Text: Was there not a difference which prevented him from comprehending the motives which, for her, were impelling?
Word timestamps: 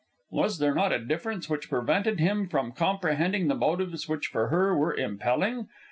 Was 0.31 0.57
there 0.57 0.73
not 0.73 0.91
a 0.91 0.97
difference 1.05 1.47
which 1.47 1.69
prevented 1.69 2.19
him 2.19 2.47
from 2.49 2.71
comprehending 2.71 3.49
the 3.49 3.53
motives 3.55 4.09
which, 4.09 4.25
for 4.25 4.47
her, 4.47 4.75
were 4.75 4.95
impelling? 4.95 5.67